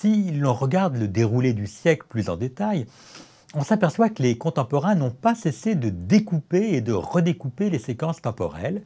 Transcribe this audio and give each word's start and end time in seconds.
si 0.00 0.30
l'on 0.30 0.54
regarde 0.54 0.96
le 0.96 1.08
déroulé 1.08 1.52
du 1.52 1.66
siècle 1.66 2.06
plus 2.08 2.30
en 2.30 2.36
détail, 2.36 2.86
on 3.54 3.62
s'aperçoit 3.62 4.08
que 4.08 4.22
les 4.22 4.38
contemporains 4.38 4.94
n'ont 4.94 5.10
pas 5.10 5.34
cessé 5.34 5.74
de 5.74 5.90
découper 5.90 6.74
et 6.74 6.80
de 6.80 6.92
redécouper 6.92 7.68
les 7.68 7.78
séquences 7.78 8.22
temporelles, 8.22 8.82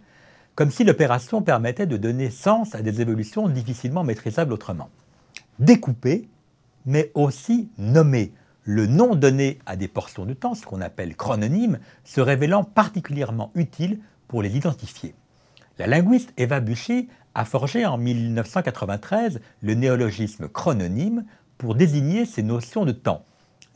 comme 0.56 0.72
si 0.72 0.82
l'opération 0.82 1.40
permettait 1.40 1.86
de 1.86 1.96
donner 1.96 2.30
sens 2.30 2.74
à 2.74 2.82
des 2.82 3.00
évolutions 3.00 3.48
difficilement 3.48 4.02
maîtrisables 4.02 4.52
autrement. 4.52 4.88
Découper, 5.60 6.28
mais 6.84 7.12
aussi 7.14 7.68
nommer, 7.78 8.32
le 8.64 8.86
nom 8.86 9.14
donné 9.14 9.58
à 9.66 9.76
des 9.76 9.88
portions 9.88 10.24
de 10.24 10.34
temps, 10.34 10.54
ce 10.54 10.64
qu'on 10.64 10.80
appelle 10.80 11.14
chrononyme, 11.14 11.78
se 12.02 12.20
révélant 12.20 12.64
particulièrement 12.64 13.52
utile 13.54 14.00
pour 14.26 14.42
les 14.42 14.56
identifier. 14.56 15.14
La 15.78 15.86
linguiste 15.86 16.32
Eva 16.36 16.60
Buchy 16.60 17.08
a 17.34 17.44
forgé 17.44 17.84
en 17.86 17.98
1993 17.98 19.40
le 19.62 19.74
néologisme 19.74 20.48
chrononyme 20.48 21.24
pour 21.58 21.74
désigner 21.74 22.26
ces 22.26 22.42
notions 22.42 22.84
de 22.84 22.92
temps. 22.92 23.24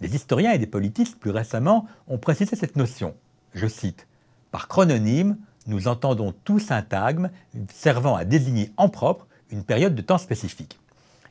Des 0.01 0.15
historiens 0.15 0.53
et 0.53 0.59
des 0.59 0.67
politistes 0.67 1.19
plus 1.19 1.31
récemment 1.31 1.87
ont 2.07 2.19
précisé 2.19 2.55
cette 2.57 2.77
notion. 2.77 3.15
Je 3.55 3.67
cite 3.67 4.07
Par 4.51 4.69
chrononyme, 4.69 5.37
nous 5.67 5.89
entendons 5.89 6.33
tout 6.45 6.59
syntagme 6.59 7.31
servant 7.73 8.15
à 8.15 8.25
désigner 8.25 8.71
en 8.77 8.89
propre 8.89 9.27
une 9.51 9.65
période 9.65 9.95
de 9.95 10.03
temps 10.03 10.19
spécifique. 10.19 10.79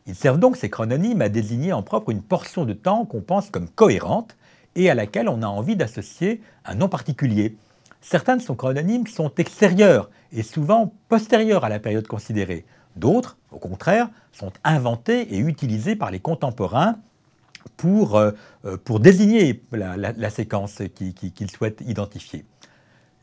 Ils 0.06 0.16
servent 0.16 0.40
donc 0.40 0.58
ces 0.58 0.70
chrononymes 0.70 1.22
à 1.22 1.30
désigner 1.30 1.74
en 1.74 1.84
propre 1.84 2.12
une 2.12 2.22
portion 2.22 2.66
de 2.66 2.74
temps 2.74 3.06
qu'on 3.06 3.22
pense 3.22 3.50
comme 3.50 3.70
cohérente 3.70 4.38
et 4.76 4.90
à 4.90 4.96
laquelle 4.96 5.28
on 5.28 5.42
a 5.42 5.48
envie 5.48 5.76
d'associer 5.76 6.42
un 6.66 6.76
nom 6.76 6.88
particulier. 6.88 7.58
Certains 8.10 8.38
de 8.38 8.42
ces 8.42 8.56
chrononymes 8.56 9.06
sont 9.06 9.34
extérieurs 9.36 10.10
et 10.32 10.42
souvent 10.42 10.94
postérieurs 11.10 11.66
à 11.66 11.70
la 11.70 11.78
période 11.78 12.08
considérée. 12.08 12.66
D'autres, 12.96 13.38
au 13.52 13.60
contraire, 13.60 14.08
sont 14.32 14.54
inventés 14.64 15.36
et 15.36 15.40
utilisés 15.40 15.98
par 15.98 16.10
les 16.10 16.22
contemporains 16.22 17.00
pour, 17.76 18.16
euh, 18.16 18.32
euh, 18.64 18.78
pour 18.78 19.02
désigner 19.02 19.62
la, 19.74 20.30
séquence 20.30 20.82
qu'ils 20.96 21.52
souhaitent 21.52 21.82
identifier. 21.86 22.46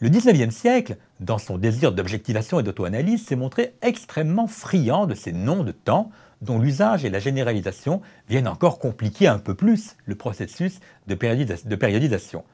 Le 0.00 0.10
XIXe 0.10 0.54
siècle, 0.54 0.98
dans 1.18 1.38
son 1.38 1.56
désir 1.56 1.92
d'objectivation 1.92 2.60
et 2.60 2.62
d'auto-analyse, 2.62 3.24
s'est 3.24 3.36
montré 3.36 3.76
extrêmement 3.80 4.48
friand 4.48 5.06
de 5.06 5.14
ces 5.14 5.32
noms 5.32 5.64
de 5.64 5.72
temps 5.72 6.10
dont 6.42 6.58
l'usage 6.58 7.06
et 7.06 7.10
la 7.10 7.20
généralisation 7.20 8.02
viennent 8.28 8.48
encore 8.48 8.78
compliquer 8.78 9.28
un 9.28 9.38
peu 9.38 9.54
plus 9.54 9.96
le 10.04 10.14
processus 10.14 10.80
de, 11.06 11.14
périodisation. 11.14 12.44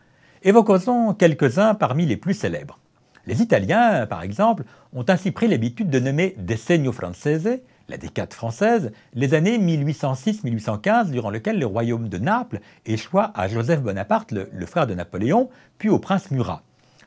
Évoquons-en 0.43 1.13
quelques-uns 1.13 1.75
parmi 1.75 2.07
les 2.07 2.17
plus 2.17 2.33
célèbres. 2.33 2.79
Les 3.27 3.43
Italiens, 3.43 4.07
par 4.07 4.23
exemple, 4.23 4.65
ont 4.95 5.05
ainsi 5.07 5.33
pris 5.33 5.49
l'habitude 5.49 5.91
de 5.91 6.01
nommer 6.01 6.35
Decennio 6.39 6.93
Francese, 6.93 7.61
la 7.91 7.99
décade 7.99 8.33
française, 8.33 8.93
les 9.13 9.35
années 9.35 9.59
1806-1815, 9.59 11.11
durant 11.11 11.29
lesquelles 11.29 11.59
le 11.59 11.67
royaume 11.67 12.09
de 12.09 12.17
Naples 12.17 12.61
échoua 12.87 13.33
à 13.35 13.49
Joseph 13.49 13.83
Bonaparte, 13.83 14.33
le, 14.33 14.49
le, 14.51 14.65
frère 14.65 14.87
de 14.87 14.95
Napoléon, 14.95 15.51
puis 15.77 15.91
au 15.91 15.99
prince 15.99 16.31
Murat. 16.31 16.63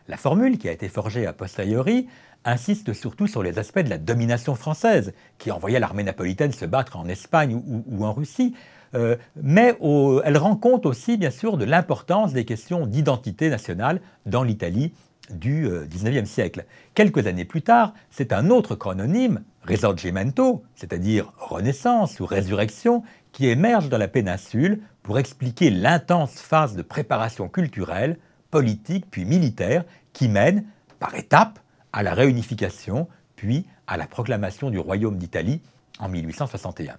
La 0.07 0.17
formule, 0.17 0.59
qui 0.59 0.69
a 0.69 0.71
été 0.71 0.87
forgée 0.87 1.25
a 1.25 1.33
posteriori, 1.33 2.07
insiste 2.45 2.93
surtout 2.93 3.27
sur 3.27 3.41
les 3.41 3.57
aspects 3.57 3.79
de 3.79 3.89
la 3.89 3.97
domination 3.97 4.53
française, 4.53 5.13
qui 5.39 5.49
envoyait 5.49 5.79
l'armée 5.79 6.03
napolitaine 6.03 6.51
se 6.51 6.65
battre 6.65 6.97
en 6.97 7.07
Espagne 7.07 7.59
ou, 7.65 8.05
en 8.05 8.13
Russie, 8.13 8.53
euh, 8.95 9.15
mais 9.35 9.75
elle 10.23 10.37
rend 10.37 10.55
compte 10.55 10.85
aussi, 10.85 11.17
bien 11.17 11.31
sûr, 11.31 11.57
de 11.57 11.65
l'importance 11.65 12.33
des 12.33 12.45
questions 12.45 12.85
d'identité 12.85 13.49
nationale 13.49 14.01
dans 14.25 14.43
l'Italie 14.43 14.93
du 15.29 15.67
XIXe 15.89 16.23
euh, 16.23 16.25
siècle. 16.25 16.65
Quelques 16.93 17.27
années 17.27 17.45
plus 17.45 17.61
tard, 17.61 17.93
c'est 18.11 18.33
un 18.33 18.49
autre 18.49 18.75
chrononyme, 18.75 19.43
Risorgimento, 19.63 20.63
c'est-à-dire 20.75 21.31
Renaissance 21.37 22.19
ou 22.19 22.25
Résurrection, 22.25 23.03
qui 23.31 23.47
émerge 23.47 23.89
dans 23.89 23.97
la 23.97 24.07
péninsule 24.07 24.81
pour 25.01 25.19
expliquer 25.19 25.69
l'intense 25.69 26.33
phase 26.33 26.75
de 26.75 26.81
préparation 26.81 27.47
culturelle, 27.49 28.17
politique 28.51 29.05
puis 29.09 29.25
militaire 29.25 29.85
qui 30.11 30.27
mène, 30.27 30.65
par 30.99 31.15
étapes, 31.15 31.59
à 31.91 32.03
la 32.03 32.13
réunification, 32.13 33.07
puis 33.35 33.65
à 33.87 33.97
la 33.97 34.07
proclamation 34.07 34.69
du 34.69 34.79
royaume 34.79 35.17
d'Italie 35.17 35.61
en 35.99 36.09
1861. 36.09 36.95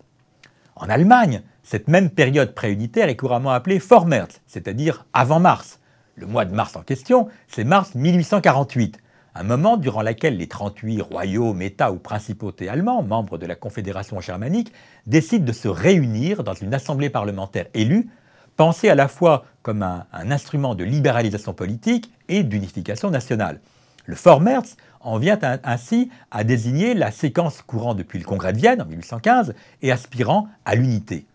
En 0.77 0.89
Allemagne, 0.89 1.43
cette 1.63 1.89
même 1.89 2.11
période 2.11 2.55
préunitaire 2.55 3.09
est 3.09 3.17
couramment 3.17 3.53
appelée 3.53 3.79
Vormärz, 3.79 4.41
c'est-à-dire 4.47 5.07
avant 5.13 5.39
mars, 5.39 5.79
le 6.17 6.27
mois 6.27 6.45
de 6.45 6.55
mars 6.55 6.75
en 6.77 6.83
question, 6.83 7.29
c'est 7.49 7.65
mars 7.65 7.95
1848, 7.95 8.99
un 9.37 9.43
moment 9.43 9.77
durant 9.77 10.03
lequel 10.03 10.37
les 10.37 10.49
38 10.49 11.01
royaumes, 11.01 11.63
États 11.63 11.93
ou 11.93 11.97
principautés 11.97 12.69
allemands, 12.69 13.03
membres 13.03 13.39
de 13.39 13.47
la 13.47 13.55
Confédération 13.55 14.21
germanique, 14.21 14.73
décident 15.07 15.45
de 15.45 15.53
se 15.53 15.69
réunir 15.69 16.45
dans 16.45 16.55
une 16.55 16.75
assemblée 16.75 17.11
parlementaire 17.11 17.67
élue, 17.75 18.09
pensée 18.57 18.89
à 18.89 18.95
la 18.95 19.09
fois 19.09 19.45
comme 19.63 19.83
un, 19.83 20.07
instrument 20.13 20.75
de 20.75 20.85
libéralisation 20.85 21.55
politique 21.55 22.13
et 22.29 22.43
d'unification 22.43 23.11
nationale. 23.11 23.61
Le 24.07 24.15
Vormärz 24.15 24.77
en 25.05 25.19
vient 25.19 25.39
ainsi 25.63 26.11
à 26.31 26.43
désigner 26.43 26.95
la 26.95 27.11
séquence 27.11 27.63
courant 27.63 27.95
depuis 27.95 28.19
le 28.19 28.25
Congrès 28.25 28.53
de 28.53 28.59
Vienne 28.59 28.83
en 28.83 28.87
1815 28.87 29.55
et 29.83 29.93
aspirant 29.93 30.49
à 30.65 30.75
l'unité. 30.75 31.27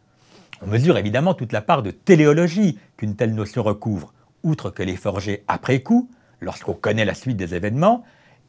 On 0.62 0.68
mesure 0.68 0.98
évidemment 0.98 1.34
toute 1.34 1.54
la 1.54 1.62
part 1.62 1.84
de 1.84 1.92
téléologie 1.92 2.78
qu'une 2.98 3.16
telle 3.16 3.34
notion 3.34 3.64
recouvre, 3.64 4.14
outre 4.44 4.72
que 4.72 4.84
les 4.84 4.98
forger 4.98 5.44
après 5.48 5.82
coup, 5.82 6.10
lorsqu'on 6.42 6.74
connaît 6.74 7.06
la 7.06 7.14
suite 7.14 7.38
des 7.38 7.56
événements, 7.56 8.04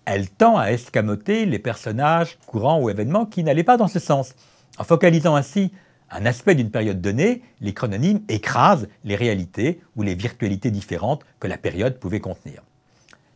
elle 0.06 0.28
tend 0.28 0.56
à 0.56 0.72
escamoter 0.72 1.47
les 1.47 1.59
personnages 1.59 2.38
courants 2.47 2.80
ou 2.80 2.91
événements 2.91 3.26
qui 3.26 3.44
n'allaient 3.44 3.62
pas 3.62 3.76
dans 3.76 3.86
ce 3.86 3.98
sens. 3.98 4.34
En 4.78 4.84
focalisant 4.84 5.36
ainsi 5.36 5.72
un 6.10 6.26
aspect 6.26 6.56
d'une 6.56 6.70
période 6.70 7.00
donnée, 7.00 7.42
les 7.60 7.75
chrononymes 7.75 8.22
écrasent 8.28 8.88
les 9.04 9.14
réalités 9.14 9.80
ou 9.94 10.03
les 10.03 10.14
virtualités 10.14 10.70
différentes 10.70 11.25
que 11.38 11.47
la 11.47 11.59
période 11.59 11.98
pouvait 11.98 12.20
contenir. 12.20 12.62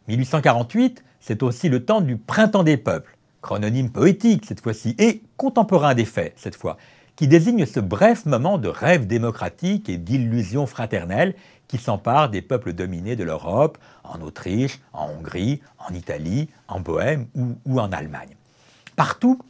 1848, 0.09 1.05
c'est 1.27 1.43
aussi 1.43 1.71
le 1.71 1.85
temps 1.85 2.03
du 2.03 2.19
printemps 2.19 2.65
des 2.65 2.77
peuples, 2.77 3.17
chrononyme 3.41 3.91
poétique 3.91 4.45
cette 4.47 4.61
fois-ci, 4.61 4.95
et 4.99 5.23
contemporain 5.39 5.95
des 5.95 6.05
faits 6.05 6.35
cette 6.37 6.55
fois, 6.55 6.77
qui 7.17 7.29
désigne 7.29 7.65
ce 7.65 7.81
bref 7.81 8.27
moment 8.27 8.59
de 8.59 8.69
rêve 8.69 9.07
démocratique 9.07 9.89
et 9.89 9.97
d'illusion 9.97 10.67
fraternelle 10.67 11.35
qui 11.67 11.79
s'empare 11.79 12.29
des 12.29 12.43
peuples 12.43 12.75
dominés 12.75 13.17
de 13.17 13.25
l'Europe, 13.25 13.79
en 14.03 14.21
Autriche, 14.21 14.81
en 14.93 15.09
Hongrie, 15.09 15.63
en 15.79 15.95
Italie, 15.95 16.51
en 16.69 16.81
Bohême 16.81 17.27
ou, 17.35 17.81
en 17.81 17.91
Allemagne. 17.91 18.37
Partout, 18.95 19.41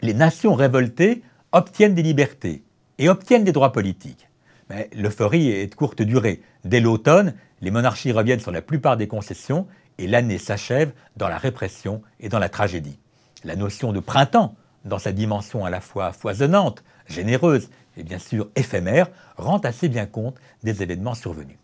les 0.00 0.14
nations 0.14 0.54
révoltées 0.54 1.22
obtiennent 1.52 1.94
des 1.94 2.02
libertés 2.02 2.62
et 2.98 3.10
obtiennent 3.10 3.44
des 3.44 3.52
droits 3.52 3.72
politiques. 3.72 4.26
Mais 4.70 4.88
l'euphorie 4.94 5.50
est 5.50 5.66
de 5.66 5.74
courte 5.74 6.00
durée. 6.00 6.40
Dès 6.64 6.80
l'automne, 6.80 7.34
les 7.60 7.70
monarchies 7.70 8.12
reviennent 8.12 8.40
sur 8.40 8.52
la 8.52 8.62
plupart 8.62 8.96
des 8.96 9.06
concessions 9.06 9.66
et 9.98 10.06
l'année 10.06 10.38
s'achève 10.38 10.92
dans 11.16 11.28
la 11.28 11.38
répression 11.38 12.02
et 12.20 12.28
dans 12.28 12.38
la 12.38 12.48
tragédie. 12.48 12.98
La 13.44 13.56
notion 13.56 13.92
de 13.92 14.00
printemps, 14.00 14.54
dans 14.84 14.98
sa 14.98 15.12
dimension 15.12 15.64
à 15.64 15.70
la 15.70 15.80
fois 15.80 16.12
foisonnante, 16.12 16.82
généreuse 17.06 17.68
et 17.96 18.02
bien 18.02 18.18
sûr 18.18 18.48
éphémère, 18.56 19.08
rend 19.36 19.58
assez 19.58 19.88
bien 19.88 20.06
compte 20.06 20.36
des 20.62 20.82
événements 20.82 21.14
survenus. 21.14 21.56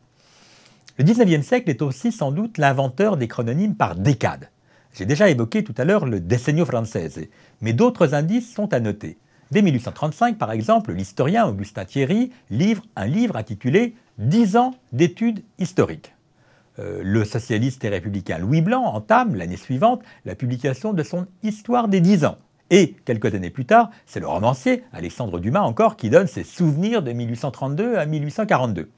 Le 0.98 1.04
XIXe 1.04 1.46
siècle 1.46 1.70
est 1.70 1.82
aussi 1.82 2.12
sans 2.12 2.30
doute 2.30 2.58
l'inventeur 2.58 3.16
des 3.16 3.28
chrononymes 3.28 3.74
par 3.74 3.96
décade. 3.96 4.50
J'ai 4.92 5.06
déjà 5.06 5.30
évoqué 5.30 5.64
tout 5.64 5.74
à 5.78 5.84
l'heure 5.84 6.04
le 6.04 6.20
Decennio 6.20 6.64
Francese, 6.64 7.28
mais 7.60 7.72
d'autres 7.72 8.14
indices 8.14 8.52
sont 8.52 8.72
à 8.74 8.80
noter. 8.80 9.16
Dès 9.50 9.62
1835, 9.62 10.38
par 10.38 10.52
exemple, 10.52 10.92
l'historien 10.92 11.46
Augustin 11.46 11.84
Thierry 11.84 12.30
livre 12.50 12.84
un 12.96 13.06
livre 13.06 13.36
intitulé 13.36 13.94
Dix 14.18 14.56
ans 14.56 14.74
d'études 14.92 15.42
historiques. 15.58 16.12
Euh, 16.80 17.00
le 17.02 17.24
socialiste 17.24 17.84
et 17.84 17.88
républicain 17.88 18.38
Louis 18.38 18.62
Blanc 18.62 18.84
entame 18.84 19.34
l'année 19.34 19.56
suivante 19.56 20.02
la 20.24 20.34
publication 20.34 20.92
de 20.92 21.02
son 21.02 21.26
Histoire 21.42 21.88
des 21.88 22.00
dix 22.00 22.24
ans, 22.24 22.38
et 22.70 22.94
quelques 23.04 23.34
années 23.34 23.50
plus 23.50 23.64
tard, 23.64 23.90
c'est 24.06 24.20
le 24.20 24.28
romancier, 24.28 24.84
Alexandre 24.92 25.40
Dumas 25.40 25.62
encore, 25.62 25.96
qui 25.96 26.08
donne 26.08 26.28
ses 26.28 26.44
souvenirs 26.44 27.02
de 27.02 27.12
1832 27.12 27.96
à 27.96 28.06
1842. 28.06 28.88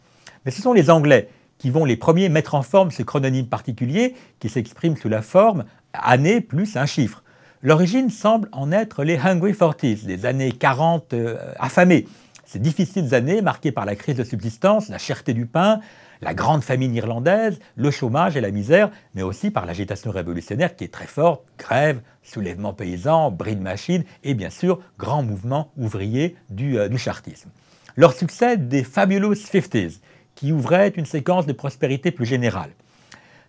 Mais 0.44 0.50
ce 0.50 0.60
sont 0.60 0.74
les 0.74 0.90
Anglais 0.90 1.28
qui 1.58 1.70
vont 1.70 1.84
les 1.84 1.96
premiers 1.96 2.28
mettre 2.28 2.54
en 2.54 2.62
forme 2.62 2.90
ce 2.90 3.02
chrononyme 3.02 3.46
particulier 3.46 4.14
qui 4.40 4.48
s'exprime 4.48 4.96
sous 4.96 5.08
la 5.08 5.22
forme 5.22 5.64
année 5.94 6.40
plus 6.40 6.76
un 6.76 6.86
chiffre. 6.86 7.22
L'origine 7.62 8.10
semble 8.10 8.48
en 8.52 8.72
être 8.72 9.04
les 9.04 9.16
Hungry 9.16 9.54
Forties, 9.54 10.00
les 10.04 10.26
années 10.26 10.52
40 10.52 11.14
euh, 11.14 11.36
affamées. 11.58 12.06
Ces 12.44 12.58
difficiles 12.58 13.14
années 13.14 13.40
marquées 13.40 13.72
par 13.72 13.86
la 13.86 13.94
crise 13.94 14.16
de 14.16 14.24
subsistance, 14.24 14.88
la 14.88 14.98
cherté 14.98 15.32
du 15.32 15.46
pain, 15.46 15.80
la 16.22 16.34
grande 16.34 16.62
famine 16.62 16.94
irlandaise, 16.94 17.58
le 17.76 17.90
chômage 17.90 18.36
et 18.36 18.40
la 18.40 18.52
misère, 18.52 18.90
mais 19.14 19.22
aussi 19.22 19.50
par 19.50 19.66
l'agitation 19.66 20.10
révolutionnaire 20.12 20.76
qui 20.76 20.84
est 20.84 20.92
très 20.92 21.06
forte, 21.06 21.42
grève, 21.58 22.00
soulèvement 22.22 22.72
paysan, 22.72 23.32
bris 23.32 23.56
de 23.56 23.60
machines 23.60 24.04
et 24.22 24.34
bien 24.34 24.50
sûr 24.50 24.80
grand 24.98 25.24
mouvement 25.24 25.72
ouvrier 25.76 26.36
du, 26.48 26.78
euh, 26.78 26.96
chartisme. 26.96 27.50
Leur 27.96 28.12
succès 28.12 28.56
des 28.56 28.84
Fabulous 28.84 29.34
Fifties, 29.34 30.00
qui 30.36 30.52
ouvrait 30.52 30.88
une 30.90 31.04
séquence 31.04 31.46
de 31.46 31.52
prospérité 31.52 32.12
plus 32.12 32.24
générale. 32.24 32.70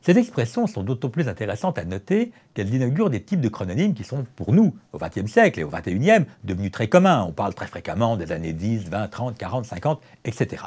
Ces 0.02 0.18
expressions 0.18 0.68
sont 0.68 0.84
d'autant 0.84 1.10
plus 1.10 1.30
intéressantes 1.30 1.78
à 1.78 1.86
noter 1.86 2.34
qu'elles 2.54 2.74
inaugurent 2.74 3.10
des 3.10 3.22
types 3.22 3.40
de 3.40 3.48
chrononymes 3.48 3.94
qui 3.94 4.04
sont 4.04 4.26
pour 4.36 4.52
nous, 4.52 4.76
au 4.92 4.98
XXe 4.98 5.32
siècle 5.32 5.62
et 5.62 5.64
au 5.64 5.70
XXIe, 5.70 6.26
devenus 6.44 6.72
très 6.72 6.90
communs. 6.90 7.24
On 7.24 7.32
parle 7.32 7.54
très 7.54 7.68
fréquemment 7.68 8.18
des 8.18 8.34
années 8.34 8.52
10, 8.52 8.90
20, 8.90 9.08
30, 9.08 9.38
40, 9.38 9.66
50, 9.66 10.02
etc. 10.26 10.64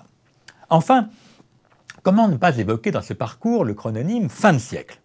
Enfin, 0.71 1.11
comment 2.07 2.29
ne 2.29 2.37
pas 2.37 2.57
évoquer 2.57 2.93
dans 2.93 3.03
ce 3.03 3.15
parcours 3.15 3.65
le 3.65 3.75
chrononyme 3.75 4.29
fin 4.29 4.53
de 4.53 4.61
siècle 4.61 5.01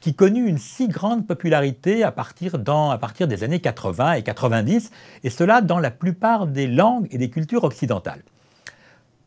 qui 0.00 0.16
connut 0.16 0.48
une 0.48 0.58
si 0.58 0.88
grande 0.88 1.24
popularité 1.24 2.02
à 2.02 2.10
partir, 2.10 2.58
des 2.58 3.44
années 3.44 3.60
80 3.60 4.14
et 4.14 4.24
90, 4.24 4.90
et 5.22 5.30
cela 5.30 5.60
dans 5.60 5.78
la 5.78 5.92
plupart 5.92 6.48
des 6.48 6.66
langues 6.66 7.06
et 7.12 7.18
des 7.18 7.30
cultures 7.30 7.62
occidentales. 7.62 8.24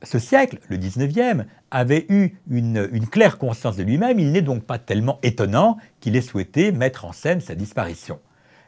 Ce 0.02 0.20
siècle, 0.20 0.60
le 0.68 0.76
19e, 0.76 1.46
avait 1.72 2.06
eu 2.10 2.36
une 2.50 3.08
claire 3.10 3.38
conscience 3.38 3.78
de 3.78 3.84
lui-même, 3.84 4.20
il 4.20 4.34
n'est 4.34 4.42
donc 4.42 4.66
pas 4.66 4.78
tellement 4.78 5.20
étonnant 5.24 5.78
qu'il 6.02 6.18
ait 6.18 6.22
souhaité 6.22 6.74
mettre 6.74 7.06
en 7.06 7.14
scène 7.14 7.40
sa 7.40 7.56
disparition. 7.56 8.20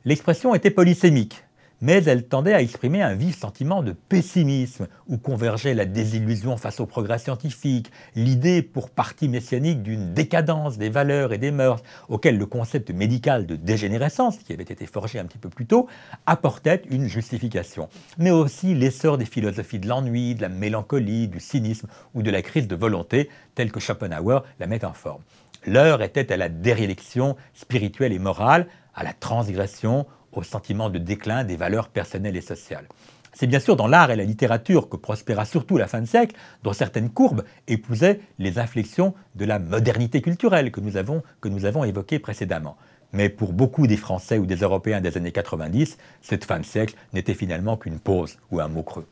L'expression 0.06 0.56
était 0.56 0.72
polysémique, 0.72 1.44
mais 1.86 2.04
elle 2.06 2.28
tendait 2.28 2.56
à 2.56 2.64
exprimer 2.64 3.04
un 3.04 3.14
vif 3.14 3.38
sentiment 3.38 3.84
de 3.84 3.92
pessimisme, 3.92 4.88
où 5.08 5.20
convergeait 5.20 5.76
la 5.76 5.86
désillusion 5.86 6.58
face 6.58 6.80
au 6.80 6.88
progrès 6.88 7.20
scientifique, 7.20 7.92
l'idée 8.16 8.64
pour 8.64 8.90
partie 8.90 9.30
messianique 9.30 9.84
d'une 9.84 10.12
décadence 10.16 10.80
des 10.80 10.90
valeurs 10.90 11.32
et 11.32 11.38
des 11.38 11.52
mœurs, 11.52 11.84
auquel 12.10 12.40
le 12.40 12.48
concept 12.48 12.90
médical 12.90 13.46
de 13.46 13.56
dégénérescence, 13.56 14.40
qui 14.40 14.52
avait 14.52 14.64
été 14.64 14.88
forgé 14.88 15.20
un 15.20 15.26
petit 15.26 15.38
peu 15.38 15.50
plus 15.50 15.68
tôt, 15.68 15.86
apportait 16.26 16.82
une 16.90 17.08
justification. 17.08 17.88
Mais 18.18 18.32
aussi 18.32 18.74
l'essor 18.74 19.20
des 19.20 19.26
philosophies 19.26 19.78
de 19.78 19.88
l'ennui, 19.88 20.34
de 20.34 20.42
la 20.42 20.50
mélancolie, 20.50 21.28
du 21.28 21.40
cynisme 21.40 21.88
ou 22.16 22.24
de 22.24 22.32
la 22.32 22.42
crise 22.42 22.68
de 22.68 22.76
volonté, 22.76 23.30
telle 23.54 23.72
que 23.72 23.80
Schopenhauer 23.80 24.40
la 24.60 24.66
met 24.66 24.84
en 24.86 24.94
forme. 24.94 25.22
L'heure 25.68 26.02
était 26.02 26.34
à 26.34 26.38
la 26.38 26.50
dérélection 26.50 27.36
spirituelle 27.54 28.12
et 28.12 28.20
morale, 28.20 28.66
à 28.96 29.04
la 29.04 29.14
transgression, 29.14 30.08
au 30.38 30.44
sentiment 30.44 30.90
de 30.90 30.98
déclin 30.98 31.44
des 31.44 31.56
valeurs 31.58 31.90
personnelles 31.90 32.38
et 32.38 32.42
sociales. 32.42 32.88
C'est 33.34 33.48
bien 33.48 33.60
sûr 33.60 33.76
dans 33.76 33.88
l'art 33.88 34.12
et 34.12 34.16
la 34.16 34.24
littérature 34.24 34.88
que 34.88 34.96
prospéra 34.96 35.44
surtout 35.44 35.78
la 35.78 35.88
fin 35.88 36.00
de 36.00 36.06
siècle, 36.06 36.36
dont 36.64 36.72
certaines 36.72 37.10
courbes 37.10 37.44
épousaient 37.68 38.22
les 38.40 38.60
inflexions 38.60 39.14
de 39.36 39.44
la 39.44 39.60
modernité 39.60 40.22
culturelle 40.22 40.72
que 40.72 40.80
nous 40.80 40.96
avons, 40.96 41.84
évoquées 41.84 42.20
précédemment. 42.20 42.78
Mais 43.12 43.28
pour 43.28 43.52
beaucoup 43.52 43.88
des 43.88 43.98
Français 43.98 44.38
ou 44.38 44.46
des 44.46 44.58
Européens 44.58 45.02
des 45.02 45.18
années 45.18 45.34
90, 45.34 45.98
cette 46.22 46.46
fin 46.46 46.60
de 46.60 46.66
siècle 46.66 46.96
n'était 47.12 47.34
finalement 47.34 47.76
qu'une 47.76 48.00
pause 48.00 48.38
ou 48.52 48.62
un 48.62 48.70
mot 48.70 48.84
creux. 48.84 49.08